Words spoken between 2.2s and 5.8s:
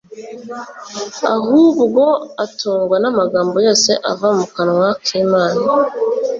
atungwa n'amagambo yose ava mu kanwa k'Imana.»